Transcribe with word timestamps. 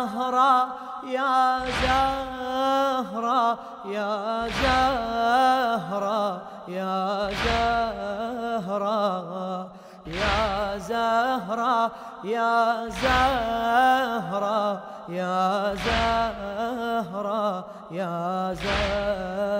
زهرة 0.00 0.66
يا 1.06 1.60
زهرة 1.82 3.58
يا 3.84 4.48
زهرة 4.62 6.42
يا 6.68 7.30
زهرة 7.44 8.88
يا 10.06 10.78
زهرة 10.78 11.90
يا 12.24 12.88
زهرة 12.88 14.80
يا 15.08 15.74
زهرة 15.74 17.64
يا 17.90 18.54
زهرة. 18.54 19.50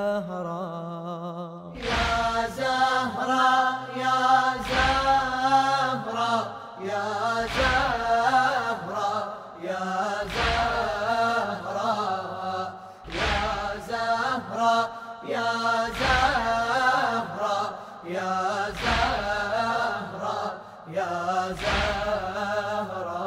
يا 15.28 15.52
زهرة 16.00 17.74
يا 18.04 18.66
زهرة 18.82 20.60
يا 20.92 21.48
زهرة. 21.62 23.20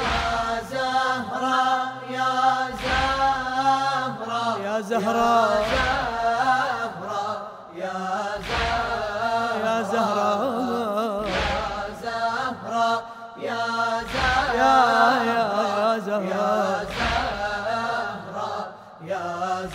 يا 0.00 0.60
زهرة 0.70 1.64
يا 2.10 2.32
زهرة 2.84 4.44
يا 4.64 4.76
زهرة. 4.80 5.32
يا 5.60 6.09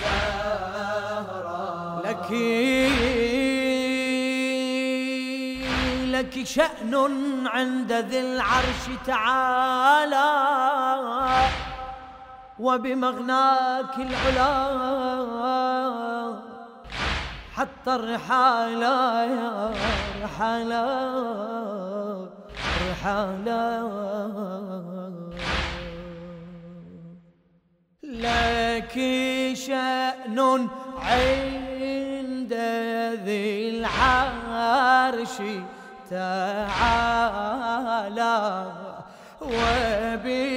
زهرة. 0.02 2.02
لك 2.06 2.30
لك 6.16 6.44
شأن 6.44 6.94
عند 7.48 7.92
ذي 7.92 8.20
العرش 8.20 8.84
تعالى 9.06 10.32
وبمغناك 12.60 13.98
العلا. 13.98 14.56
حتى 17.56 17.96
الرحالة 17.96 19.24
يا 19.24 19.72
رحالة 20.24 20.86
رحالة. 22.92 23.66
لك 28.76 28.96
شأن 29.56 30.68
عند 31.02 32.54
ذي 33.24 33.70
العرش 33.70 35.36
تعالى 36.12 37.16